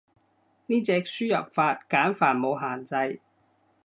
[0.65, 3.21] 呢隻輸入法繁簡冇限制